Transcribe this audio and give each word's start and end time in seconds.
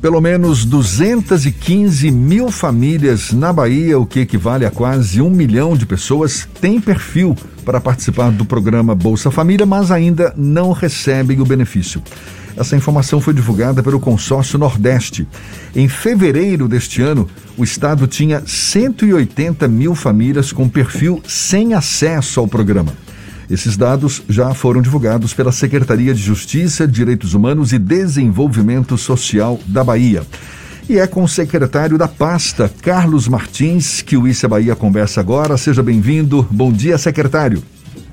Pelo 0.00 0.20
menos 0.20 0.64
215 0.64 2.10
mil 2.10 2.50
famílias 2.50 3.32
na 3.32 3.52
Bahia, 3.52 3.98
o 3.98 4.06
que 4.06 4.20
equivale 4.20 4.66
a 4.66 4.70
quase 4.70 5.22
um 5.22 5.30
milhão 5.30 5.76
de 5.76 5.86
pessoas, 5.86 6.46
têm 6.60 6.80
perfil 6.80 7.34
para 7.64 7.80
participar 7.80 8.30
do 8.30 8.44
programa 8.44 8.94
Bolsa 8.94 9.30
Família, 9.30 9.64
mas 9.64 9.90
ainda 9.90 10.32
não 10.36 10.72
recebem 10.72 11.40
o 11.40 11.46
benefício. 11.46 12.02
Essa 12.56 12.76
informação 12.76 13.20
foi 13.20 13.34
divulgada 13.34 13.82
pelo 13.82 13.98
Consórcio 13.98 14.58
Nordeste. 14.58 15.26
Em 15.74 15.88
fevereiro 15.88 16.68
deste 16.68 17.02
ano, 17.02 17.28
o 17.56 17.64
estado 17.64 18.06
tinha 18.06 18.42
180 18.46 19.66
mil 19.66 19.94
famílias 19.94 20.52
com 20.52 20.68
perfil 20.68 21.22
sem 21.26 21.74
acesso 21.74 22.38
ao 22.38 22.46
programa. 22.46 22.92
Esses 23.48 23.76
dados 23.76 24.22
já 24.28 24.52
foram 24.54 24.82
divulgados 24.82 25.32
pela 25.32 25.52
Secretaria 25.52 26.12
de 26.12 26.20
Justiça, 26.20 26.86
Direitos 26.86 27.34
Humanos 27.34 27.72
e 27.72 27.78
Desenvolvimento 27.78 28.98
Social 28.98 29.60
da 29.66 29.84
Bahia. 29.84 30.22
E 30.88 30.98
é 30.98 31.06
com 31.06 31.24
o 31.24 31.28
secretário 31.28 31.98
da 31.98 32.06
pasta, 32.06 32.70
Carlos 32.82 33.26
Martins, 33.26 34.02
que 34.02 34.16
o 34.16 34.26
Issa 34.26 34.48
Bahia 34.48 34.76
conversa 34.76 35.20
agora. 35.20 35.56
Seja 35.56 35.82
bem-vindo. 35.82 36.46
Bom 36.50 36.72
dia, 36.72 36.96
secretário. 36.96 37.62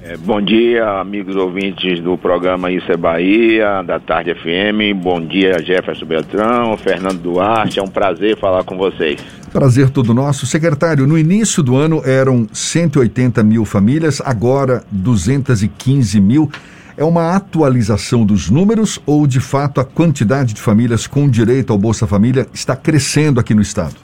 É, 0.05 0.17
bom 0.17 0.41
dia, 0.41 0.99
amigos 0.99 1.33
ouvintes 1.33 2.01
do 2.01 2.17
programa 2.17 2.69
Isso 2.69 2.91
é 2.91 2.97
Bahia, 2.97 3.81
da 3.83 4.01
Tarde 4.01 4.35
FM. 4.35 5.01
Bom 5.01 5.25
dia, 5.25 5.63
Jefferson 5.63 6.05
Beltrão, 6.05 6.75
Fernando 6.75 7.21
Duarte. 7.21 7.79
É 7.79 7.81
um 7.81 7.87
prazer 7.87 8.37
falar 8.37 8.65
com 8.65 8.75
vocês. 8.75 9.21
Prazer 9.53 9.89
todo 9.89 10.13
nosso. 10.13 10.45
Secretário, 10.45 11.07
no 11.07 11.17
início 11.17 11.63
do 11.63 11.77
ano 11.77 12.01
eram 12.03 12.45
180 12.51 13.41
mil 13.43 13.63
famílias, 13.63 14.21
agora 14.25 14.83
215 14.91 16.19
mil. 16.19 16.51
É 16.97 17.03
uma 17.05 17.33
atualização 17.33 18.25
dos 18.25 18.49
números 18.49 18.99
ou, 19.05 19.25
de 19.25 19.39
fato, 19.39 19.79
a 19.79 19.85
quantidade 19.85 20.53
de 20.53 20.59
famílias 20.59 21.07
com 21.07 21.29
direito 21.29 21.71
ao 21.71 21.79
Bolsa 21.79 22.05
Família 22.05 22.45
está 22.53 22.75
crescendo 22.75 23.39
aqui 23.39 23.53
no 23.53 23.61
Estado? 23.61 23.95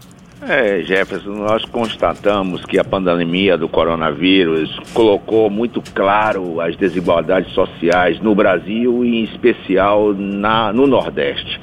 É, 0.52 0.81
Jefferson, 0.81 1.30
nós 1.30 1.64
constatamos 1.66 2.66
que 2.66 2.80
a 2.80 2.83
pandemia 2.83 3.55
do 3.55 3.69
coronavírus 3.69 4.80
colocou 4.95 5.47
muito 5.47 5.80
claro 5.94 6.59
as 6.59 6.75
desigualdades 6.75 7.53
sociais 7.53 8.19
no 8.19 8.33
Brasil 8.33 9.05
e, 9.05 9.20
em 9.20 9.23
especial, 9.25 10.11
na, 10.11 10.73
no 10.73 10.88
Nordeste 10.88 11.61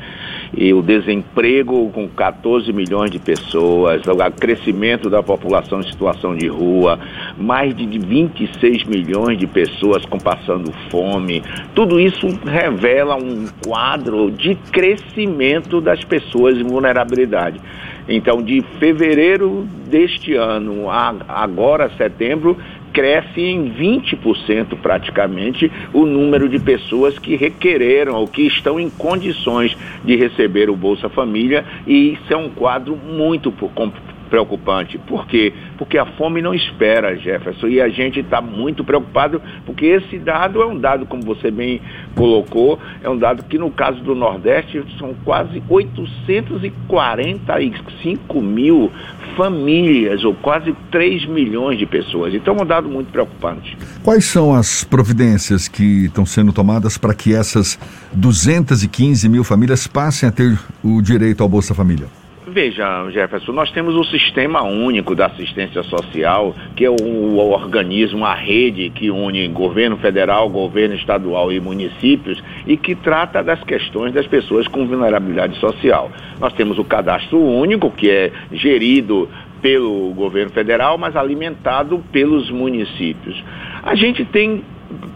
e 0.57 0.73
o 0.73 0.83
desemprego 0.83 1.91
com 1.91 2.09
14 2.09 2.73
milhões 2.73 3.11
de 3.11 3.19
pessoas, 3.19 4.03
o 4.07 4.31
crescimento 4.31 5.11
da 5.11 5.23
população 5.23 5.81
em 5.81 5.91
situação 5.91 6.37
de 6.37 6.47
rua, 6.47 6.99
mais 7.37 7.75
de 7.75 7.99
26 7.99 8.85
milhões 8.85 9.39
de 9.39 9.47
pessoas 9.47 10.05
com 10.07 10.19
passando 10.19 10.73
fome. 10.91 11.43
Tudo 11.75 11.99
isso 11.99 12.27
revela 12.45 13.17
um 13.17 13.47
quadro 13.67 14.31
de 14.31 14.55
crescimento 14.73 15.81
das 15.81 16.05
pessoas 16.05 16.57
em 16.57 16.65
vulnerabilidade. 16.65 17.61
Então, 18.09 18.43
de 18.43 18.63
fevereiro 18.79 19.67
deste 19.89 20.35
ano 20.35 20.89
a 20.91 21.15
agora 21.29 21.91
setembro, 21.97 22.57
cresce 22.93 23.43
em 23.43 23.71
20% 23.71 24.77
praticamente 24.81 25.71
o 25.93 26.07
número 26.07 26.49
de 26.49 26.59
pessoas 26.59 27.19
que 27.19 27.37
requereram 27.37 28.15
ou 28.15 28.27
que 28.27 28.47
estão 28.47 28.81
em 28.81 28.89
condições 28.89 29.77
de 30.03 30.17
receber 30.17 30.71
o 30.71 30.77
Bolsa 30.77 31.09
Família. 31.11 31.63
E 31.87 32.15
isso 32.15 32.33
é 32.33 32.37
um 32.37 32.49
quadro 32.49 32.97
muito 32.97 33.53
preocupante. 34.27 34.99
Por 34.99 35.27
quê? 35.27 35.53
Porque 35.79 35.97
a 35.99 36.07
fome 36.07 36.43
não 36.43 36.55
espera, 36.55 37.17
Jefferson, 37.17 37.69
e 37.69 37.81
a 37.81 37.89
gente 37.89 38.21
está 38.21 38.41
muito 38.41 38.85
preocupado 38.85 39.43
porque 39.65 39.87
esse 39.87 40.19
dado 40.19 40.61
é 40.63 40.67
um 40.67 40.79
dado, 40.79 41.07
como 41.07 41.23
você 41.23 41.51
bem 41.51 41.81
colocou, 42.15 42.79
é 43.03 43.09
um 43.09 43.19
dado 43.19 43.43
que 43.45 43.57
no 43.59 43.71
caso 43.71 44.03
do 44.03 44.15
Nordeste 44.15 44.85
são 44.99 45.15
quase 45.25 45.63
845 45.69 48.43
mil 48.43 48.93
famílias, 49.37 50.25
ou 50.25 50.35
quase 50.35 50.75
3 50.91 51.27
milhões 51.27 51.79
de 51.79 51.87
pessoas. 51.87 52.35
Então 52.35 52.57
é 52.57 52.63
um 52.63 52.67
dado 52.67 52.89
muito 52.89 53.13
preocupante. 53.13 53.77
Quais 54.03 54.25
são 54.25 54.55
as 54.55 54.83
providências 54.83 55.69
que 55.69 56.07
estão 56.07 56.25
sendo 56.25 56.53
tomadas 56.53 56.97
para 56.97 57.15
que 57.15 57.35
essas 57.35 57.79
215 58.13 59.29
mil 59.29 59.45
famílias 59.45 59.87
passem 59.87 60.29
a 60.29 60.33
ter 60.33 60.59
o 60.83 61.03
direito 61.03 61.43
ao 61.43 61.49
Bolsa 61.49 61.75
Família? 61.75 62.07
Veja, 62.57 63.11
Jefferson, 63.11 63.53
nós 63.53 63.71
temos 63.71 63.95
o 63.95 64.03
Sistema 64.05 64.63
Único 64.63 65.15
da 65.15 65.27
Assistência 65.27 65.83
Social, 65.83 66.57
que 66.75 66.87
é 66.87 66.89
o, 66.89 66.95
o 66.95 67.37
organismo, 67.53 68.25
a 68.25 68.33
rede 68.33 68.89
que 68.89 69.11
une 69.11 69.47
governo 69.49 69.99
federal, 69.99 70.49
governo 70.49 70.95
estadual 70.95 71.53
e 71.53 71.61
municípios 71.61 72.43
e 72.67 72.79
que 72.79 72.95
trata 72.95 73.43
das 73.43 73.63
questões 73.63 74.15
das 74.15 74.27
pessoas 74.27 74.67
com 74.69 74.87
vulnerabilidade 74.87 75.61
social. 75.61 76.11
Nós 76.41 76.55
temos 76.55 76.79
o 76.79 76.85
Cadastro 76.85 77.39
Único, 77.39 77.91
que 77.91 78.09
é 78.09 78.33
gerido 78.51 79.29
pelo 79.61 80.15
governo 80.15 80.51
federal, 80.51 80.97
mas 80.97 81.15
alimentado 81.15 82.03
pelos 82.11 82.51
municípios. 82.51 83.45
A 83.83 83.95
gente 83.95 84.25
tem 84.25 84.65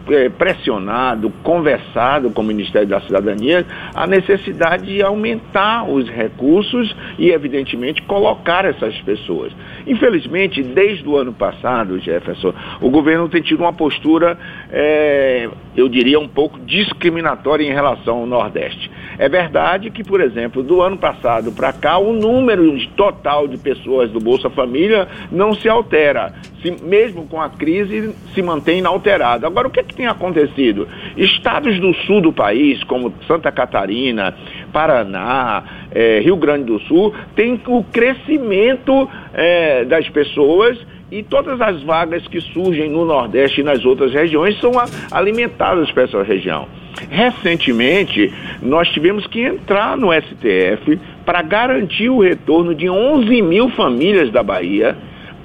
é, 0.09 0.29
pressionado, 0.29 1.31
conversado 1.43 2.31
com 2.31 2.43
o 2.43 2.45
Ministério 2.45 2.89
da 2.89 3.01
Cidadania 3.01 3.67
a 3.95 4.07
necessidade 4.07 4.87
de 4.87 5.03
aumentar 5.03 5.89
os 5.89 6.09
recursos 6.09 6.95
e, 7.19 7.31
evidentemente, 7.31 8.03
colocar 8.03 8.65
essas 8.65 8.95
pessoas. 9.03 9.53
Infelizmente, 9.87 10.63
desde 10.63 11.07
o 11.09 11.17
ano 11.17 11.33
passado, 11.33 11.99
Jefferson, 11.99 12.53
o 12.81 12.91
governo 12.91 13.29
tem 13.29 13.43
tido 13.43 13.61
uma 13.61 13.73
postura, 13.73 14.39
é, 14.73 15.49
eu 15.77 15.89
diria, 15.89 16.19
um 16.19 16.29
pouco 16.29 16.59
discriminatória 16.61 17.65
em 17.65 17.73
relação 17.73 18.19
ao 18.19 18.27
Nordeste. 18.27 18.91
É 19.19 19.29
verdade 19.29 19.91
que, 19.91 20.05
por 20.05 20.21
exemplo, 20.21 20.63
do 20.63 20.81
ano 20.81 20.97
passado 20.97 21.53
para 21.53 21.73
cá, 21.73 21.99
o 21.99 22.13
número 22.13 22.71
total 22.97 23.49
de 23.49 23.59
pessoas 23.59 24.11
do 24.11 24.21
Bolsa 24.21 24.49
Família 24.51 25.09
não 25.31 25.55
se 25.55 25.69
altera. 25.69 26.35
Se, 26.63 26.71
mesmo 26.83 27.27
com 27.27 27.41
a 27.41 27.49
crise, 27.49 28.15
se 28.35 28.43
mantém 28.43 28.79
inalterado. 28.79 29.47
Agora, 29.47 29.69
o 29.69 29.71
que, 29.71 29.81
é 29.81 29.83
que 29.83 29.95
tem 29.95 30.07
acontecido? 30.07 30.87
Estados 31.17 31.79
do 31.81 31.93
sul 32.07 32.21
do 32.21 32.33
país, 32.33 32.83
como 32.85 33.13
Santa 33.27 33.51
Catarina, 33.51 34.35
Paraná, 34.73 35.65
é, 35.91 36.21
Rio 36.21 36.37
Grande 36.37 36.65
do 36.65 36.79
Sul, 36.81 37.15
tem 37.35 37.61
o 37.67 37.83
crescimento 37.85 39.09
é, 39.33 39.85
das 39.85 40.09
pessoas 40.11 40.79
e 41.11 41.23
todas 41.23 41.61
as 41.61 41.83
vagas 41.83 42.27
que 42.29 42.41
surgem 42.41 42.89
no 42.89 43.05
Nordeste 43.05 43.61
e 43.61 43.65
nas 43.65 43.85
outras 43.85 44.13
regiões 44.13 44.59
são 44.61 44.73
alimentadas 45.11 45.91
para 45.91 46.05
essa 46.05 46.23
região. 46.23 46.69
Recentemente, 47.09 48.33
nós 48.63 48.89
tivemos 48.89 49.27
que 49.27 49.41
entrar 49.41 49.97
no 49.97 50.13
STF 50.13 50.99
para 51.25 51.43
garantir 51.43 52.09
o 52.09 52.21
retorno 52.21 52.75
de 52.75 52.89
11 52.89 53.43
mil 53.43 53.71
famílias 53.71 54.31
da 54.31 54.43
Bahia 54.43 54.97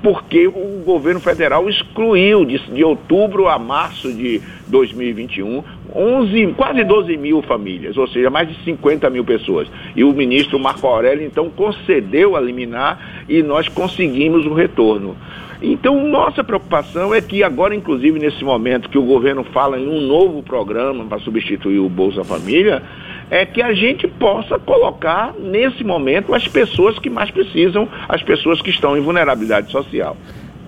porque 0.02 0.46
o 0.46 0.84
governo 0.86 1.20
federal 1.20 1.68
excluiu 1.68 2.46
de, 2.46 2.60
de 2.60 2.84
outubro 2.84 3.48
a 3.48 3.58
março 3.58 4.14
de 4.14 4.40
2021 4.68 5.64
11, 5.96 6.54
quase 6.58 6.84
12 6.84 7.16
mil 7.16 7.42
famílias, 7.42 7.96
ou 7.96 8.06
seja, 8.08 8.30
mais 8.30 8.50
de 8.50 8.64
50 8.66 9.10
mil 9.10 9.24
pessoas. 9.24 9.68
E 9.96 10.04
o 10.04 10.12
ministro 10.12 10.60
Marco 10.60 10.86
Aurélio 10.86 11.26
então 11.26 11.50
concedeu 11.50 12.36
a 12.36 12.42
liminar 12.42 13.24
e 13.30 13.42
nós 13.42 13.70
conseguimos 13.70 14.46
o 14.46 14.54
retorno. 14.54 15.16
Então, 15.62 16.08
nossa 16.08 16.44
preocupação 16.44 17.14
é 17.14 17.22
que 17.22 17.44
agora, 17.44 17.76
inclusive 17.76 18.20
nesse 18.20 18.44
momento 18.44 18.90
que 18.90 18.98
o 18.98 19.04
governo 19.04 19.44
fala 19.46 19.80
em 19.80 19.88
um 19.88 20.02
novo 20.02 20.44
programa 20.44 21.06
para 21.06 21.20
substituir 21.20 21.80
o 21.80 21.90
Bolsa 21.90 22.24
Família, 22.24 22.84
é 23.30 23.46
que 23.46 23.62
a 23.62 23.74
gente 23.74 24.08
possa 24.08 24.60
colocar 24.60 25.34
nesse 25.40 25.84
momento 25.84 26.34
as 26.34 26.48
pessoas 26.48 27.00
que 27.00 27.10
mais 27.10 27.32
precisam, 27.32 27.88
as 28.08 28.22
pessoas 28.22 28.62
que 28.62 28.70
estão 28.70 28.98
em 28.98 29.02
vulnerabilidade 29.02 29.72
social. 29.72 30.16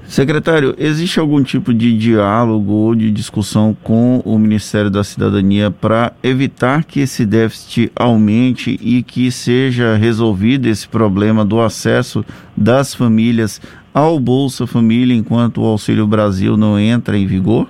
Secretário, 0.08 0.74
existe 0.78 1.20
algum 1.20 1.44
tipo 1.44 1.74
de 1.74 1.96
diálogo 1.98 2.72
ou 2.72 2.96
de 2.96 3.12
discussão 3.12 3.76
com 3.84 4.22
o 4.24 4.40
Ministério 4.40 4.90
da 4.90 5.04
Cidadania 5.04 5.70
para 5.70 6.14
evitar 6.24 6.86
que 6.86 7.02
esse 7.02 7.26
déficit 7.26 7.92
aumente 7.94 8.80
e 8.82 9.04
que 9.04 9.30
seja 9.30 9.98
resolvido 9.98 10.68
esse 10.68 10.88
problema 10.88 11.44
do 11.44 11.60
acesso 11.60 12.24
das 12.56 12.96
famílias 12.96 13.62
ao 13.98 14.20
Bolsa 14.20 14.68
Família 14.68 15.16
enquanto 15.16 15.60
o 15.60 15.66
Auxílio 15.66 16.06
Brasil 16.06 16.56
não 16.56 16.78
entra 16.78 17.18
em 17.18 17.26
vigor? 17.26 17.68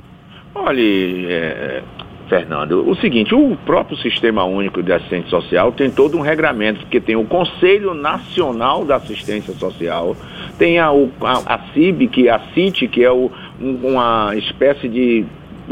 Olha, 0.53 0.81
é, 0.81 1.81
Fernando, 2.27 2.85
o 2.85 2.93
seguinte, 2.97 3.33
o 3.33 3.55
próprio 3.65 3.97
Sistema 3.97 4.43
Único 4.43 4.83
de 4.83 4.91
Assistência 4.91 5.29
Social 5.29 5.71
tem 5.71 5.89
todo 5.89 6.17
um 6.17 6.21
regramento, 6.21 6.81
porque 6.81 6.99
tem 6.99 7.15
o 7.15 7.23
Conselho 7.23 7.93
Nacional 7.93 8.83
da 8.83 8.97
Assistência 8.97 9.53
Social, 9.53 10.17
tem 10.59 10.79
a, 10.79 10.89
a, 10.89 11.55
a 11.55 11.59
CIB, 11.73 12.09
que 12.09 12.27
é 12.27 12.31
a 12.31 12.41
CIT, 12.53 12.89
que 12.89 13.05
é 13.05 13.11
o, 13.11 13.31
uma 13.61 14.35
espécie 14.35 14.89
de 14.89 15.25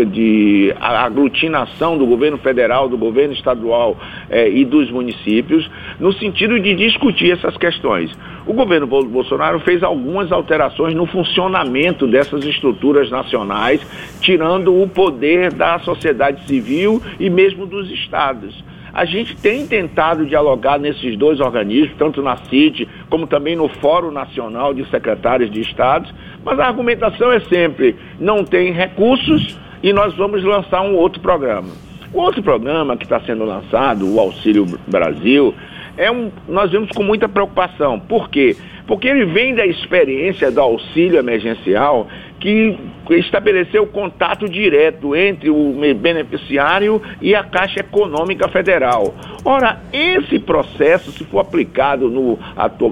de 0.03 0.73
aglutinação 0.81 1.97
do 1.97 2.05
governo 2.05 2.37
federal, 2.39 2.89
do 2.89 2.97
governo 2.97 3.33
estadual 3.33 3.97
eh, 4.29 4.49
e 4.49 4.65
dos 4.65 4.91
municípios, 4.91 5.69
no 5.99 6.13
sentido 6.13 6.59
de 6.59 6.73
discutir 6.75 7.31
essas 7.31 7.55
questões. 7.57 8.11
O 8.45 8.53
governo 8.53 8.85
Bolsonaro 8.85 9.59
fez 9.59 9.81
algumas 9.83 10.31
alterações 10.31 10.93
no 10.93 11.05
funcionamento 11.05 12.07
dessas 12.07 12.45
estruturas 12.45 13.09
nacionais, 13.09 13.81
tirando 14.21 14.81
o 14.81 14.87
poder 14.87 15.53
da 15.53 15.79
sociedade 15.79 16.45
civil 16.45 17.01
e 17.19 17.29
mesmo 17.29 17.65
dos 17.65 17.89
estados. 17.91 18.63
A 18.93 19.03
gente 19.03 19.35
tem 19.35 19.67
tentado 19.67 20.25
dialogar 20.25 20.79
nesses 20.79 21.17
dois 21.17 21.41
organismos, 21.41 21.97
tanto 21.97 22.21
na 22.21 22.37
CIT 22.37 22.87
como 23.09 23.27
também 23.27 23.53
no 23.53 23.67
Fórum 23.67 24.09
Nacional 24.09 24.73
de 24.73 24.89
Secretários 24.89 25.51
de 25.51 25.59
Estados, 25.59 26.13
mas 26.45 26.57
a 26.59 26.67
argumentação 26.67 27.29
é 27.29 27.41
sempre: 27.41 27.97
não 28.17 28.45
tem 28.45 28.71
recursos 28.71 29.59
e 29.83 29.91
nós 29.91 30.15
vamos 30.15 30.41
lançar 30.45 30.81
um 30.81 30.95
outro 30.95 31.19
programa. 31.19 31.69
O 32.13 32.21
outro 32.21 32.41
programa 32.41 32.95
que 32.95 33.03
está 33.03 33.19
sendo 33.19 33.43
lançado, 33.43 34.09
o 34.09 34.17
Auxílio 34.17 34.65
Brasil, 34.87 35.53
é 35.97 36.11
um, 36.11 36.31
nós 36.47 36.71
vemos 36.71 36.89
com 36.91 37.03
muita 37.03 37.27
preocupação. 37.27 37.99
Por 37.99 38.29
quê? 38.29 38.55
Porque 38.55 38.74
ele 39.07 39.25
vem 39.25 39.55
da 39.55 39.65
experiência 39.65 40.51
do 40.51 40.61
auxílio 40.61 41.17
emergencial 41.17 42.07
que 42.39 42.77
estabeleceu 43.11 43.87
contato 43.87 44.47
direto 44.49 45.15
entre 45.15 45.49
o 45.49 45.73
beneficiário 45.95 47.01
e 47.21 47.33
a 47.33 47.43
Caixa 47.43 47.79
Econômica 47.79 48.47
Federal. 48.47 49.13
Ora, 49.43 49.79
esse 49.93 50.39
processo, 50.39 51.11
se 51.11 51.23
for 51.25 51.39
aplicado 51.39 52.09
no, 52.09 52.37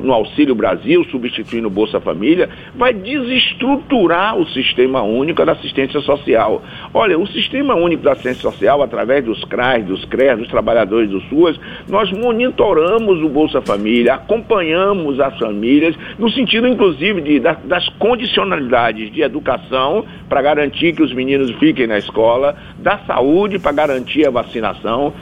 no 0.04 0.14
Auxílio 0.14 0.56
Brasil, 0.56 1.04
substituindo 1.06 1.68
o 1.68 1.72
Bolsa 1.72 2.00
Família, 2.00 2.50
vai 2.76 2.94
desestruturar 2.94 4.38
o 4.38 4.48
Sistema 4.48 5.02
Único 5.02 5.44
da 5.44 5.54
Assistência 5.54 6.00
Social. 6.02 6.62
Olha, 6.94 7.18
o 7.18 7.28
Sistema 7.28 7.76
Único 7.76 8.04
da 8.04 8.12
Assistência 8.14 8.42
Social, 8.42 8.82
através 8.82 9.26
dos 9.26 9.44
CRAs, 9.46 9.84
dos 9.84 10.06
CREAS, 10.06 10.40
dos 10.40 10.48
trabalhadores 10.48 11.10
do 11.10 11.22
SUAS, 11.22 11.60
nós 11.90 12.12
monitoramos 12.12 13.22
o 13.22 13.30
Bolsa 13.30 13.62
Família, 13.62 14.14
acompanhamos 14.14 15.20
as 15.20 15.38
famílias, 15.40 15.83
no 16.18 16.30
sentido, 16.30 16.68
inclusive, 16.68 17.22
de, 17.22 17.40
das 17.40 17.88
condicionalidades 18.00 19.12
de 19.12 19.22
educação 19.22 20.06
para 20.30 20.42
garantir 20.42 20.94
que 20.94 21.04
os 21.04 21.14
meninos 21.14 21.52
fiquem 21.60 21.88
na 21.88 21.98
escola, 21.98 22.56
da 22.80 22.98
saúde 23.00 23.60
para 23.60 23.72
garantir 23.72 24.28
a 24.28 24.32
vacinação. 24.32 25.14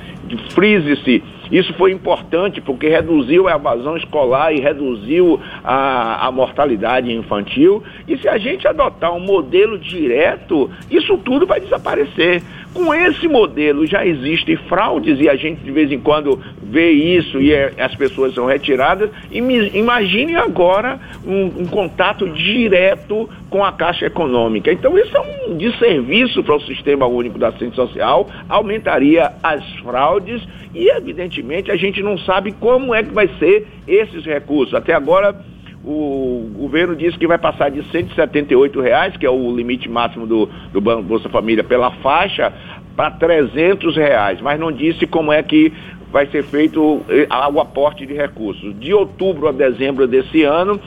Frise-se 0.50 1.24
isso 1.52 1.74
foi 1.74 1.92
importante 1.92 2.62
porque 2.62 2.88
reduziu 2.88 3.48
a 3.48 3.56
evasão 3.56 3.98
escolar 3.98 4.54
e 4.54 4.62
reduziu 4.62 5.40
a, 5.64 6.28
a 6.28 6.32
mortalidade 6.32 7.12
infantil. 7.12 7.84
E 8.08 8.18
se 8.18 8.28
a 8.30 8.38
gente 8.38 8.66
adotar 8.66 9.14
um 9.14 9.20
modelo 9.20 9.78
direto, 9.78 10.72
isso 10.90 11.18
tudo 11.18 11.46
vai 11.46 11.60
desaparecer. 11.60 12.42
Com 12.74 12.94
esse 12.94 13.28
modelo 13.28 13.86
já 13.86 14.06
existem 14.06 14.56
fraudes 14.56 15.20
e 15.20 15.28
a 15.28 15.36
gente 15.36 15.62
de 15.62 15.72
vez 15.72 15.92
em 15.92 16.00
quando 16.00 16.40
vê 16.64 16.92
isso 16.92 17.42
e 17.42 17.54
é, 17.54 17.74
as 17.78 17.94
pessoas 17.96 18.34
são 18.34 18.46
retiradas. 18.46 19.10
Imagine 19.30 20.36
agora 20.38 20.98
um, 21.26 21.64
um, 21.64 21.66
contato 21.66 22.30
direto 22.30 23.30
com 23.50 23.64
a 23.64 23.74
Caixa 23.74 24.06
Econômica. 24.06 24.72
Então 24.72 24.98
isso 24.98 25.16
é 25.16 25.20
um 25.20 25.58
desserviço 25.58 26.42
para 26.44 26.56
o 26.56 26.62
Sistema 26.62 27.06
Único 27.06 27.38
da 27.38 27.50
Assistência 27.50 27.76
Social, 27.76 28.30
aumentaria 28.48 29.34
as 29.44 29.66
fraudes 29.80 30.42
e, 30.74 30.88
evidentemente, 30.90 31.70
a 31.70 31.76
gente 31.76 32.02
não 32.02 32.18
sabe 32.18 32.54
como 32.54 32.96
é 32.96 33.04
que 33.04 33.14
vai 33.14 33.30
ser 33.38 33.68
esses 33.86 34.24
recursos. 34.26 34.74
Até 34.74 34.94
agora 34.94 35.36
o 35.84 36.50
governo 36.56 36.96
disse 36.96 37.18
que 37.18 37.28
vai 37.28 37.38
passar 37.38 37.72
de 37.72 37.84
178 37.92 38.80
reais, 38.80 39.18
que 39.18 39.26
é 39.26 39.30
o 39.30 39.56
limite 39.56 39.90
máximo 39.90 40.28
do, 40.28 40.48
do 40.72 40.80
Banco 40.80 41.04
Bolsa 41.04 41.28
Família 41.30 41.64
pela 41.64 41.92
faixa, 41.92 42.54
para 42.96 43.12
300 43.12 43.96
reais, 43.96 44.40
mas 44.42 44.60
não 44.60 44.72
disse 44.72 45.08
como 45.08 45.32
é 45.32 45.42
que 45.42 45.74
vai 46.12 46.28
ser 46.28 46.44
feito 46.44 47.02
eh, 47.10 47.28
o 47.52 47.60
aporte 47.60 48.06
de 48.06 48.14
recursos. 48.14 48.78
De 48.78 48.94
outubro 48.94 49.48
a 49.48 49.52
dezembro 49.52 50.06
desse 50.08 50.44
ano, 50.44 50.80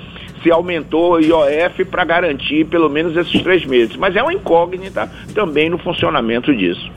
se 0.43 0.50
aumentou 0.50 1.14
o 1.14 1.20
IOF 1.20 1.87
para 1.87 2.05
garantir 2.05 2.67
pelo 2.67 2.90
menos 2.90 3.17
esses 3.17 3.43
três 3.43 3.64
meses. 3.64 3.97
Mas 3.97 4.14
é 4.14 4.23
uma 4.23 4.35
incógnita 4.35 5.11
também 5.35 5.70
no 5.70 5.79
funcionamento 5.79 6.55
disso. 6.55 6.93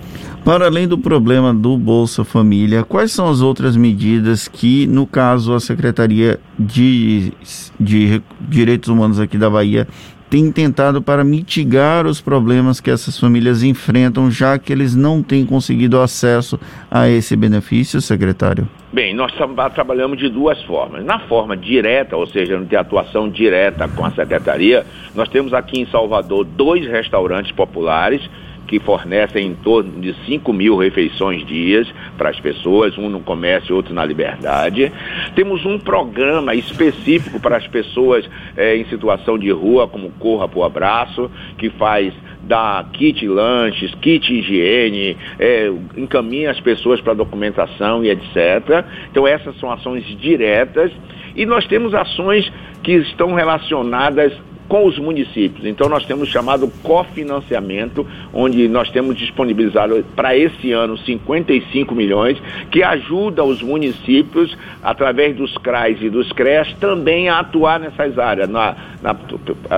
Para 0.48 0.68
além 0.68 0.88
do 0.88 0.98
problema 0.98 1.54
do 1.54 1.78
Bolsa 1.78 2.24
Família, 2.24 2.82
quais 2.82 3.12
são 3.12 3.28
as 3.28 3.42
outras 3.42 3.76
medidas 3.76 4.48
que, 4.48 4.88
no 4.88 5.06
caso, 5.06 5.54
a 5.54 5.60
Secretaria 5.60 6.40
de, 6.58 7.34
de 7.78 8.22
Direitos 8.40 8.88
Humanos 8.88 9.20
aqui 9.20 9.38
da 9.38 9.50
Bahia 9.50 9.86
tem 10.30 10.50
tentado 10.50 11.02
para 11.02 11.22
mitigar 11.22 12.08
os 12.08 12.22
problemas 12.22 12.80
que 12.80 12.90
essas 12.90 13.20
famílias 13.20 13.62
enfrentam, 13.62 14.32
já 14.32 14.58
que 14.58 14.72
eles 14.72 14.96
não 14.96 15.22
têm 15.22 15.46
conseguido 15.46 16.00
acesso 16.00 16.58
a 16.90 17.10
esse 17.10 17.36
benefício, 17.36 18.00
secretário? 18.00 18.70
Bem, 18.94 19.14
nós 19.14 19.34
trabalhamos 19.76 20.18
de 20.18 20.30
duas 20.30 20.64
formas. 20.64 21.04
Na 21.04 21.20
forma 21.28 21.58
direta, 21.58 22.16
ou 22.16 22.26
seja, 22.26 22.58
de 22.58 22.76
atuação 22.78 23.28
direta 23.30 23.86
com 23.90 24.06
a 24.06 24.12
secretaria, 24.12 24.86
nós 25.14 25.28
temos 25.28 25.54
aqui 25.54 25.82
em 25.82 25.86
Salvador 25.88 26.46
dois 26.46 26.88
restaurantes 26.88 27.52
populares 27.52 28.22
que 28.68 28.80
fornecem 28.80 29.48
em 29.48 29.56
torno 29.56 30.02
de 30.02 30.14
5 30.25 30.52
mil 30.54 30.75
refeições 30.78 31.46
dias 31.46 31.88
para 32.18 32.30
as 32.30 32.40
pessoas, 32.40 32.98
um 32.98 33.10
no 33.10 33.22
comércio 33.22 33.75
outro 33.75 33.94
na 33.94 34.06
liberdade. 34.06 34.92
Temos 35.36 35.66
um 35.66 35.80
programa 35.80 36.54
específico 36.54 37.40
para 37.40 37.58
as 37.58 37.68
pessoas 37.68 38.30
é, 38.56 38.75
em 38.75 38.86
situação 38.86 39.38
de 39.38 39.50
rua, 39.50 39.88
como 39.88 40.12
Corra 40.12 40.48
por 40.48 40.64
Abraço, 40.64 41.31
que 41.58 41.69
faz 41.69 42.14
da 42.44 42.86
kit 42.94 43.28
lanches, 43.28 43.94
kit 43.96 44.34
higiene, 44.34 45.18
é, 45.38 45.72
encaminha 45.96 46.52
as 46.52 46.60
pessoas 46.60 47.02
para 47.02 47.14
documentação 47.14 48.04
e 48.04 48.10
etc. 48.10 48.86
Então 49.12 49.28
essas 49.28 49.58
são 49.60 49.72
ações 49.72 50.06
diretas 50.19 50.92
e 51.36 51.46
nós 51.46 51.68
temos 51.68 51.94
ações 51.94 52.52
que 52.84 52.94
estão 52.94 53.34
relacionadas 53.34 54.34
com 54.68 54.86
os 54.86 54.98
municípios. 54.98 55.66
Então 55.66 55.88
nós 55.88 56.06
temos 56.06 56.30
chamado 56.30 56.68
cofinanciamento, 56.84 58.06
onde 58.34 58.68
nós 58.68 58.90
temos 58.90 59.16
disponibilizado 59.16 60.04
para 60.16 60.36
esse 60.36 60.72
ano 60.72 60.98
55 60.98 61.96
milhões, 61.96 62.38
que 62.69 62.84
ajuda 62.84 63.44
os 63.44 63.62
municípios, 63.62 64.56
através 64.84 65.36
dos 65.36 65.58
CRAs 65.58 66.02
e 66.02 66.10
dos 66.10 66.31
CREAS, 66.31 66.74
também 66.80 67.30
a 67.30 67.40
atuar 67.40 67.80
nessas 67.80 68.18
áreas, 68.19 68.50
na, 68.50 68.75
na, 69.02 69.16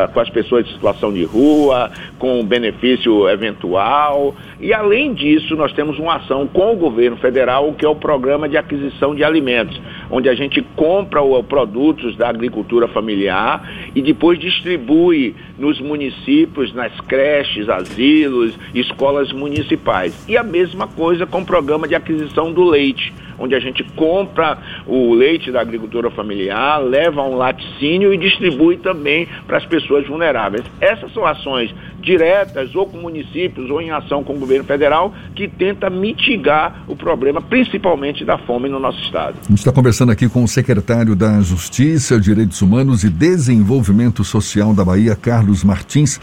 com 0.08 0.20
as 0.20 0.30
pessoas 0.30 0.66
de 0.66 0.74
situação 0.74 1.14
de 1.14 1.24
rua, 1.24 1.92
com 2.18 2.44
benefício 2.44 3.30
eventual. 3.30 4.36
E 4.62 4.74
além 4.74 5.14
disso, 5.14 5.56
nós 5.56 5.72
temos 5.72 5.98
uma 5.98 6.16
ação 6.16 6.46
com 6.46 6.74
o 6.74 6.76
governo 6.76 7.16
federal, 7.18 7.74
que 7.74 7.86
é 7.86 7.90
o 7.90 7.96
programa 7.96 8.50
de 8.50 8.58
aquisição 8.58 9.16
de 9.16 9.24
alimentos, 9.24 9.80
onde 10.12 10.28
a 10.28 10.36
gente 10.36 10.62
compra 10.76 11.22
produtos 11.48 12.18
da 12.18 12.28
agricultura 12.28 12.88
familiar 12.90 13.70
e 13.96 14.02
depois 14.02 14.38
distribui 14.38 15.34
nos 15.58 15.80
municípios, 15.80 16.74
nas 16.74 16.92
creches, 17.02 17.70
asilos, 17.70 18.54
escolas 18.76 19.32
municipais. 19.32 20.28
E 20.28 20.36
a 20.36 20.44
mesma 20.44 20.88
coisa 20.88 21.26
com 21.26 21.40
o 21.40 21.46
programa 21.46 21.88
de 21.88 21.96
aquisição 21.96 22.52
do 22.52 22.66
leite, 22.66 23.14
onde 23.40 23.56
a 23.56 23.60
gente 23.60 23.84
compra 23.96 24.58
o 24.86 25.14
leite 25.14 25.52
da 25.52 25.62
agricultura 25.62 26.12
familiar, 26.12 26.80
leva 26.84 27.24
um 27.24 27.36
laticínio 27.36 28.14
e 28.14 28.18
distribui 28.18 28.78
também 28.78 29.28
para 29.48 29.58
as 29.58 29.66
pessoas 29.66 30.06
vulneráveis. 30.06 30.66
Essas 30.82 31.14
são 31.14 31.26
ações 31.26 31.74
diretas 32.10 32.74
ou 32.74 32.88
com 32.88 32.98
municípios 32.98 33.70
ou 33.70 33.80
em 33.80 33.92
ação 33.92 34.24
com 34.24 34.34
o 34.34 34.40
governo 34.40 34.64
federal 34.64 35.14
que 35.36 35.48
tenta 35.48 35.90
mitigar 35.92 36.84
o 36.88 36.96
problema, 36.96 37.40
principalmente 37.40 38.26
da 38.26 38.38
fome 38.40 38.68
no 38.68 38.80
nosso 38.80 39.00
estado. 39.04 39.36
A 39.46 39.50
gente 39.50 39.60
está 39.60 39.72
conversando 39.72 40.12
aqui 40.12 40.28
com 40.28 40.44
o 40.44 40.48
secretário 40.48 41.16
da 41.16 41.40
Justiça, 41.42 42.20
Direitos 42.20 42.62
Humanos 42.64 43.04
e 43.04 43.10
Desenvolvimento 43.10 44.24
Social 44.24 44.74
da 44.74 44.84
Bahia, 44.84 45.16
Carlos 45.16 45.64
Martins. 45.64 46.20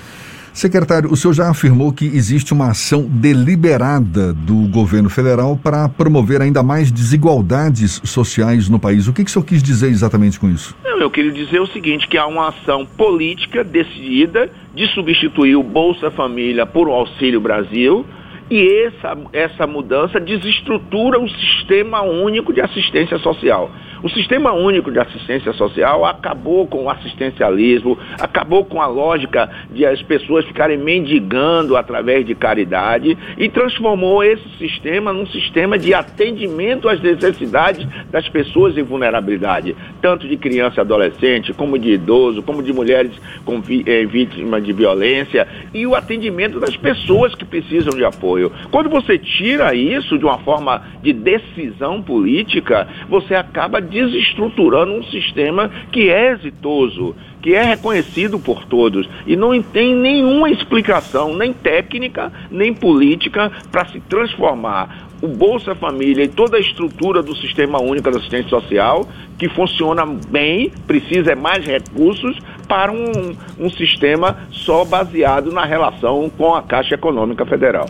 Secretário, 0.56 1.12
o 1.12 1.16
senhor 1.16 1.34
já 1.34 1.50
afirmou 1.50 1.92
que 1.92 2.06
existe 2.06 2.54
uma 2.54 2.70
ação 2.70 3.02
deliberada 3.02 4.32
do 4.32 4.66
governo 4.70 5.10
federal 5.10 5.54
para 5.54 5.86
promover 5.86 6.40
ainda 6.40 6.62
mais 6.62 6.90
desigualdades 6.90 8.00
sociais 8.02 8.66
no 8.66 8.80
país. 8.80 9.06
O 9.06 9.12
que, 9.12 9.22
que 9.22 9.28
o 9.28 9.32
senhor 9.34 9.44
quis 9.44 9.62
dizer 9.62 9.88
exatamente 9.88 10.40
com 10.40 10.48
isso? 10.48 10.75
Eu 10.98 11.10
queria 11.10 11.30
dizer 11.30 11.60
o 11.60 11.66
seguinte, 11.66 12.08
que 12.08 12.16
há 12.16 12.26
uma 12.26 12.48
ação 12.48 12.86
política 12.86 13.62
decidida 13.62 14.48
de 14.75 14.86
substituir 14.94 15.56
o 15.56 15.62
Bolsa 15.62 16.10
Família 16.10 16.64
por 16.64 16.88
o 16.88 16.92
Auxílio 16.92 17.38
Brasil, 17.38 18.06
e 18.50 18.86
essa, 18.86 19.14
essa 19.34 19.66
mudança 19.66 20.18
desestrutura 20.18 21.20
o 21.20 21.28
sistema 21.28 22.00
único 22.00 22.54
de 22.54 22.62
assistência 22.62 23.18
social. 23.18 23.70
O 24.02 24.08
Sistema 24.10 24.52
Único 24.52 24.92
de 24.92 24.98
Assistência 24.98 25.52
Social 25.54 26.04
acabou 26.04 26.66
com 26.66 26.84
o 26.84 26.90
assistencialismo, 26.90 27.98
acabou 28.20 28.64
com 28.64 28.80
a 28.80 28.86
lógica 28.86 29.50
de 29.70 29.86
as 29.86 30.02
pessoas 30.02 30.44
ficarem 30.44 30.76
mendigando 30.76 31.76
através 31.76 32.26
de 32.26 32.34
caridade 32.34 33.16
e 33.38 33.48
transformou 33.48 34.22
esse 34.22 34.48
sistema 34.58 35.12
num 35.12 35.26
sistema 35.26 35.78
de 35.78 35.94
atendimento 35.94 36.88
às 36.88 37.00
necessidades 37.00 37.86
das 38.10 38.28
pessoas 38.28 38.76
em 38.76 38.82
vulnerabilidade, 38.82 39.74
tanto 40.02 40.28
de 40.28 40.36
criança 40.36 40.80
e 40.80 40.82
adolescente, 40.82 41.52
como 41.54 41.78
de 41.78 41.92
idoso, 41.92 42.42
como 42.42 42.62
de 42.62 42.72
mulheres 42.72 43.12
com, 43.44 43.62
eh, 43.86 44.04
vítimas 44.04 44.62
de 44.62 44.72
violência 44.72 45.48
e 45.72 45.86
o 45.86 45.94
atendimento 45.94 46.60
das 46.60 46.76
pessoas 46.76 47.34
que 47.34 47.44
precisam 47.44 47.96
de 47.96 48.04
apoio. 48.04 48.52
Quando 48.70 48.90
você 48.90 49.18
tira 49.18 49.74
isso 49.74 50.18
de 50.18 50.24
uma 50.24 50.38
forma 50.38 50.82
de 51.02 51.12
decisão 51.12 52.02
política, 52.02 52.86
você 53.08 53.34
acaba 53.34 53.80
desestruturando 53.87 54.93
um 54.93 55.05
sistema 55.05 55.71
que 55.90 56.11
é 56.11 56.33
exitoso, 56.33 57.14
que 57.40 57.55
é 57.55 57.62
reconhecido 57.62 58.38
por 58.38 58.64
todos 58.64 59.09
e 59.26 59.37
não 59.37 59.61
tem 59.62 59.95
nenhuma 59.95 60.50
explicação, 60.50 61.37
nem 61.37 61.52
técnica, 61.52 62.33
nem 62.50 62.75
política, 62.75 63.52
para 63.71 63.87
se 63.87 64.00
transformar 64.00 65.07
o 65.23 65.28
Bolsa 65.28 65.75
Família 65.75 66.25
e 66.25 66.28
toda 66.28 66.57
a 66.57 66.61
estrutura 66.61 67.23
do 67.23 67.35
Sistema 67.37 67.81
Único 67.81 68.11
de 68.11 68.19
Assistência 68.19 68.50
Social, 68.50 69.09
que 69.38 69.49
funciona 69.49 70.05
bem, 70.05 70.71
precisa 70.87 71.35
mais 71.35 71.64
recursos 71.64 72.38
para 72.69 72.93
um, 72.93 73.37
um 73.59 73.71
sistema 73.71 74.37
só 74.50 74.85
baseado 74.85 75.52
na 75.52 75.64
relação 75.64 76.31
com 76.37 76.55
a 76.55 76.62
Caixa 76.62 76.95
Econômica 76.95 77.47
Federal. 77.47 77.87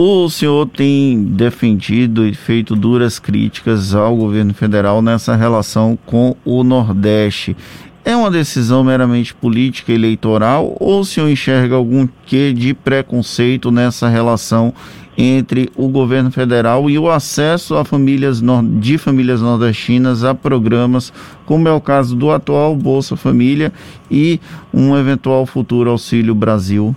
O 0.00 0.30
senhor 0.30 0.68
tem 0.68 1.24
defendido 1.24 2.24
e 2.24 2.32
feito 2.32 2.76
duras 2.76 3.18
críticas 3.18 3.96
ao 3.96 4.14
governo 4.14 4.54
federal 4.54 5.02
nessa 5.02 5.34
relação 5.34 5.98
com 6.06 6.36
o 6.44 6.62
Nordeste. 6.62 7.56
É 8.04 8.14
uma 8.14 8.30
decisão 8.30 8.84
meramente 8.84 9.34
política 9.34 9.92
eleitoral 9.92 10.76
ou 10.78 11.00
o 11.00 11.04
senhor 11.04 11.28
enxerga 11.28 11.74
algum 11.74 12.06
quê 12.24 12.52
de 12.52 12.74
preconceito 12.74 13.72
nessa 13.72 14.08
relação 14.08 14.72
entre 15.16 15.68
o 15.74 15.88
governo 15.88 16.30
federal 16.30 16.88
e 16.88 16.96
o 16.96 17.10
acesso 17.10 17.74
a 17.74 17.84
famílias 17.84 18.40
de 18.78 18.98
famílias 18.98 19.42
nordestinas 19.42 20.22
a 20.22 20.32
programas, 20.32 21.12
como 21.44 21.66
é 21.66 21.72
o 21.72 21.80
caso 21.80 22.14
do 22.14 22.30
atual 22.30 22.76
Bolsa 22.76 23.16
Família 23.16 23.72
e 24.08 24.38
um 24.72 24.96
eventual 24.96 25.44
futuro 25.44 25.90
Auxílio 25.90 26.36
Brasil? 26.36 26.94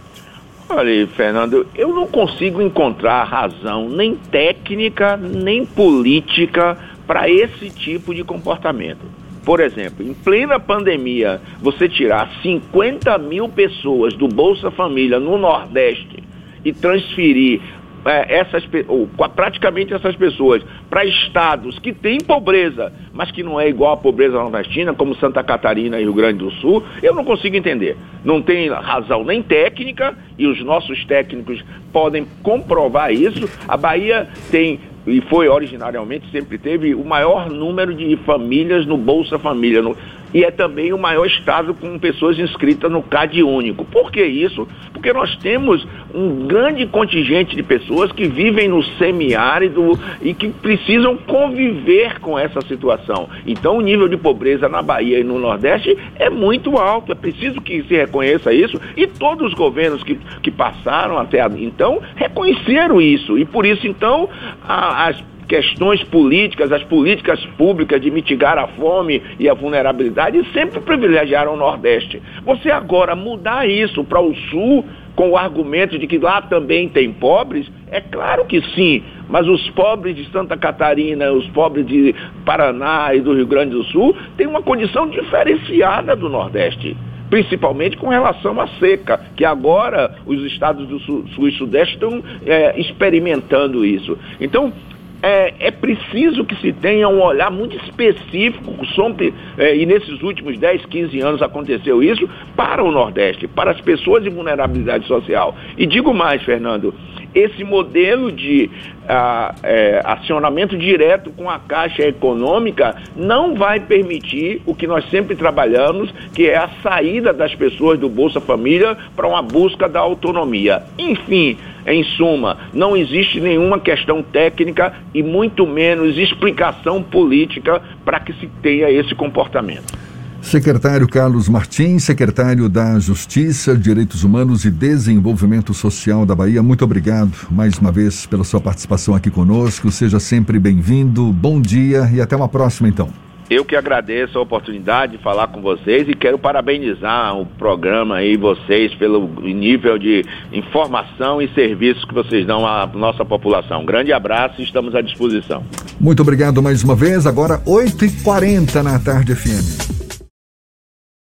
Olha, 0.74 1.06
Fernando, 1.08 1.68
eu 1.76 1.90
não 1.90 2.08
consigo 2.08 2.62
encontrar 2.62 3.26
razão 3.26 3.90
nem 3.90 4.16
técnica 4.16 5.18
nem 5.18 5.66
política 5.66 6.78
para 7.06 7.30
esse 7.30 7.70
tipo 7.70 8.16
de 8.16 8.24
comportamento. 8.24 9.02
Por 9.44 9.60
exemplo, 9.60 10.06
em 10.06 10.14
plena 10.14 10.62
pandemia, 10.62 11.42
você 11.60 11.90
tirar 11.90 12.32
50 12.42 13.18
mil 13.18 13.50
pessoas 13.50 14.14
do 14.14 14.30
Bolsa 14.30 14.72
Família 14.72 15.20
no 15.20 15.38
Nordeste 15.38 16.24
e 16.64 16.72
transferir 16.72 17.60
é, 18.06 18.40
essas, 18.40 18.64
ou, 18.88 19.08
praticamente 19.36 19.94
essas 19.94 20.16
pessoas 20.16 20.64
para 20.90 21.06
estados 21.06 21.78
que 21.80 21.94
têm 21.94 22.20
pobreza, 22.20 22.92
mas 23.14 23.32
que 23.32 23.44
não 23.44 23.60
é 23.60 23.70
igual 23.70 23.94
à 23.94 23.98
pobreza 23.98 24.34
nordestina, 24.34 24.94
como 24.94 25.16
Santa 25.16 25.44
Catarina 25.44 26.00
e 26.00 26.04
Rio 26.04 26.14
Grande 26.14 26.40
do 26.40 26.52
Sul, 26.52 26.84
eu 27.02 27.14
não 27.14 27.24
consigo 27.24 27.56
entender. 27.56 27.98
Não 28.24 28.42
tem 28.42 28.70
razão 28.70 29.24
nem 29.24 29.42
técnica, 29.42 30.16
e 30.38 30.48
os 30.48 30.64
nossos 30.64 31.04
técnicos 31.06 31.64
podem 31.92 32.26
comprovar 32.42 33.12
isso. 33.12 33.50
A 33.68 33.78
Bahia 33.78 34.28
tem 34.50 34.80
e 35.06 35.20
foi 35.22 35.48
originariamente, 35.48 36.30
sempre 36.32 36.60
teve 36.60 36.94
o 36.94 37.04
maior 37.04 37.50
número 37.50 37.94
de 37.94 38.16
famílias 38.18 38.86
no 38.86 38.98
Bolsa 38.98 39.40
Família. 39.40 39.82
No, 39.82 39.98
e 40.34 40.44
é 40.44 40.52
também 40.52 40.94
o 40.94 40.98
maior 40.98 41.26
estado 41.26 41.74
com 41.74 42.00
pessoas 42.00 42.40
inscritas 42.40 42.92
no 42.92 43.04
CAD 43.04 43.44
único. 43.44 43.86
Por 43.86 44.12
que 44.12 44.24
isso? 44.24 44.68
Porque 44.94 45.12
nós 45.14 45.36
temos 45.38 45.86
um 46.14 46.48
grande 46.48 46.86
contingente 46.86 47.56
de 47.56 47.64
pessoas 47.64 48.12
que 48.12 48.28
vivem 48.28 48.68
no 48.68 48.84
semiárido 48.98 50.00
e 50.22 50.34
que 50.34 50.50
precisam 50.50 51.18
conviver 51.18 52.20
com 52.20 52.38
essa 52.38 52.62
situação. 52.62 53.30
Então 53.46 53.78
o 53.78 53.82
nível 53.82 54.08
de 54.08 54.18
pobreza 54.18 54.70
na 54.70 54.82
Bahia 54.82 55.20
e 55.20 55.24
no 55.24 55.40
Nordeste 55.40 55.98
é 56.16 56.30
muito 56.30 56.78
alto, 56.78 57.12
é 57.12 57.16
preciso 57.16 57.62
que 57.62 57.84
se 57.84 57.96
reconheça 57.96 58.54
isso 58.54 58.80
e 58.96 59.08
todos 59.08 59.48
os 59.48 59.54
governos 59.54 60.04
que, 60.04 60.18
que 60.42 60.52
passaram 60.52 61.18
até 61.18 61.42
então 61.58 62.02
reconheceram 62.16 63.02
isso 63.02 63.38
e 63.38 63.46
por 63.46 63.66
isso 63.66 63.88
então 63.88 64.30
a, 64.64 65.08
as 65.08 65.31
questões 65.52 66.02
políticas, 66.06 66.72
as 66.72 66.82
políticas 66.86 67.46
públicas 67.58 68.00
de 68.00 68.10
mitigar 68.10 68.58
a 68.58 68.68
fome 68.68 69.22
e 69.38 69.50
a 69.50 69.54
vulnerabilidade 69.54 70.42
sempre 70.54 70.80
privilegiaram 70.80 71.56
o 71.56 71.58
Nordeste. 71.58 72.22
Você 72.46 72.72
agora 72.72 73.18
mudar 73.18 73.68
isso 73.68 74.02
para 74.02 74.22
o 74.22 74.34
Sul 74.50 74.86
com 75.14 75.32
o 75.32 75.38
argumento 75.38 76.00
de 76.00 76.08
que 76.08 76.18
lá 76.18 76.42
também 76.42 76.88
tem 76.88 77.12
pobres, 77.12 77.70
é 77.92 78.00
claro 78.00 78.46
que 78.46 78.62
sim, 78.74 79.04
mas 79.28 79.46
os 79.46 79.70
pobres 79.72 80.16
de 80.16 80.32
Santa 80.32 80.56
Catarina, 80.56 81.34
os 81.34 81.46
pobres 81.48 81.86
de 81.86 82.16
Paraná 82.46 83.14
e 83.14 83.20
do 83.20 83.34
Rio 83.34 83.46
Grande 83.46 83.72
do 83.72 83.84
Sul 83.84 84.16
têm 84.38 84.48
uma 84.48 84.62
condição 84.62 85.10
diferenciada 85.10 86.16
do 86.16 86.30
Nordeste 86.30 86.96
principalmente 87.30 87.96
com 87.96 88.10
relação 88.10 88.60
à 88.60 88.68
seca, 88.78 89.22
que 89.38 89.46
agora 89.46 90.16
os 90.26 90.44
estados 90.52 90.86
do 90.86 91.00
sul, 91.00 91.26
sul 91.30 91.48
e 91.48 91.54
sudeste 91.54 91.94
estão 91.94 92.22
é, 92.46 92.78
experimentando 92.78 93.86
isso. 93.86 94.18
Então, 94.42 94.74
é, 95.22 95.54
é, 95.60 95.72
preciso 95.72 96.44
que 96.44 96.56
se 96.56 96.74
tenha 96.74 97.08
um 97.08 97.22
olhar 97.22 97.52
muito 97.52 97.76
específico, 97.78 98.86
sobre, 98.88 99.34
é, 99.58 99.76
e 99.76 99.86
nesses 99.86 100.22
últimos 100.22 100.58
10, 100.58 100.86
15 100.86 101.20
anos 101.22 101.42
aconteceu 101.42 102.02
isso, 102.02 102.28
para 102.56 102.84
o 102.84 102.92
Nordeste, 102.92 103.48
para 103.48 103.72
as 103.72 103.82
pessoas 103.82 104.24
de 104.24 104.30
vulnerabilidade 104.30 105.06
social. 105.06 105.56
E 105.78 105.86
digo 105.86 106.14
mais, 106.14 106.42
Fernando, 106.44 106.94
esse 107.34 107.64
modelo 107.64 108.32
de 108.32 108.70
a, 109.08 109.56
é, 109.64 110.02
acionamento 110.04 110.78
direto 110.78 111.32
com 111.32 111.50
a 111.50 111.60
Caixa 111.60 112.04
Econômica 112.04 112.96
não 113.16 113.56
vai 113.56 113.80
permitir 113.80 114.62
o 114.66 114.76
que 114.76 114.88
nós 114.88 115.10
sempre 115.10 115.36
trabalhamos, 115.36 116.12
que 116.34 116.50
é 116.50 116.58
a 116.58 116.70
saída 116.82 117.34
das 117.34 117.54
pessoas 117.56 118.00
do 118.00 118.10
Bolsa 118.10 118.40
Família 118.40 118.98
para 119.16 119.28
uma 119.28 119.42
busca 119.42 119.88
da 119.90 120.00
autonomia. 120.00 120.84
Enfim, 120.98 121.58
em 121.86 122.04
suma, 122.04 122.58
não 122.74 122.96
existe 122.96 123.40
nenhuma 123.40 123.80
questão 123.80 124.22
técnica 124.22 124.94
e 125.14 125.24
muito 125.24 125.66
menos 125.66 126.18
explicação 126.18 127.02
política 127.02 127.82
para 128.06 128.20
que 128.20 128.34
se 128.34 128.48
tenha 128.62 128.90
esse 128.90 129.16
comportamento. 129.16 130.11
Secretário 130.42 131.08
Carlos 131.08 131.48
Martins, 131.48 132.04
secretário 132.04 132.68
da 132.68 133.00
Justiça, 133.00 133.78
Direitos 133.78 134.24
Humanos 134.24 134.66
e 134.66 134.72
Desenvolvimento 134.72 135.74
Social 135.74 136.26
da 136.26 136.36
Bahia, 136.36 136.62
muito 136.62 136.84
obrigado 136.84 137.32
mais 137.50 137.78
uma 137.78 137.92
vez 137.92 138.26
pela 138.26 138.44
sua 138.44 138.60
participação 138.60 139.16
aqui 139.16 139.30
conosco. 139.30 139.90
Seja 139.92 140.20
sempre 140.20 140.60
bem-vindo, 140.60 141.32
bom 141.32 141.62
dia 141.62 142.10
e 142.14 142.20
até 142.20 142.36
uma 142.36 142.50
próxima 142.50 142.90
então. 142.90 143.10
Eu 143.50 143.66
que 143.66 143.76
agradeço 143.76 144.38
a 144.38 144.42
oportunidade 144.42 145.18
de 145.18 145.24
falar 145.24 145.48
com 145.48 145.62
vocês 145.62 146.08
e 146.08 146.16
quero 146.16 146.40
parabenizar 146.40 147.38
o 147.38 147.46
programa 147.46 148.24
e 148.24 148.38
vocês 148.38 148.94
pelo 148.96 149.28
nível 149.42 149.98
de 149.98 150.26
informação 150.54 151.42
e 151.42 151.50
serviços 151.54 152.04
que 152.06 152.14
vocês 152.14 152.48
dão 152.48 152.66
à 152.66 152.88
nossa 152.88 153.24
população. 153.26 153.86
grande 153.86 154.12
abraço 154.12 154.62
e 154.62 154.64
estamos 154.64 154.96
à 154.96 155.02
disposição. 155.02 155.64
Muito 156.00 156.22
obrigado 156.22 156.62
mais 156.64 156.84
uma 156.84 156.96
vez. 156.96 157.28
Agora 157.28 157.60
8h40 157.60 158.82
na 158.82 158.98
tarde 159.00 159.36
FM. 159.36 160.21